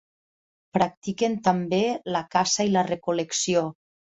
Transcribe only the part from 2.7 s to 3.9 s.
i la recol·lecció.